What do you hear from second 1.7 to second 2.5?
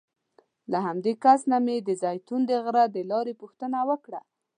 د زیتون